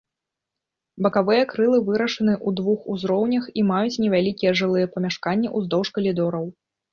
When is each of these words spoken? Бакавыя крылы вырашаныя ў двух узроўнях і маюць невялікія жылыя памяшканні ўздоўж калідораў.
Бакавыя 1.05 1.43
крылы 1.51 1.77
вырашаныя 1.89 2.37
ў 2.47 2.61
двух 2.61 2.79
узроўнях 2.93 3.45
і 3.51 3.61
маюць 3.73 4.01
невялікія 4.05 4.55
жылыя 4.63 4.91
памяшканні 4.97 5.53
ўздоўж 5.61 5.87
калідораў. 6.01 6.45